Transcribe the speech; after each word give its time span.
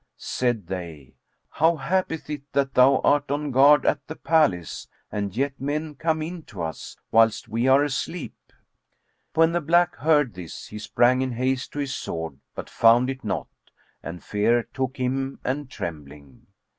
Said 0.17 0.65
they, 0.65 1.13
"How 1.51 1.75
happeth 1.75 2.27
it 2.27 2.51
that 2.53 2.73
thou 2.73 3.01
art 3.03 3.29
on 3.29 3.51
guard 3.51 3.85
at 3.85 4.07
the 4.07 4.15
palace 4.15 4.87
and 5.11 5.37
yet 5.37 5.61
men 5.61 5.93
come 5.93 6.23
in 6.23 6.41
to 6.45 6.63
us, 6.63 6.97
whilst 7.11 7.47
we 7.47 7.67
are 7.67 7.83
asleep?" 7.83 8.33
When 9.35 9.51
the 9.51 9.61
black 9.61 9.95
heard 9.97 10.33
this, 10.33 10.69
he 10.69 10.79
sprang 10.79 11.21
in 11.21 11.33
haste 11.33 11.71
to 11.73 11.77
his 11.81 11.93
sword, 11.93 12.39
but 12.55 12.67
found 12.67 13.11
it 13.11 13.23
not; 13.23 13.49
and 14.01 14.23
fear 14.23 14.63
took 14.73 14.97
him 14.97 15.37
and 15.45 15.69
trembling. 15.69 16.47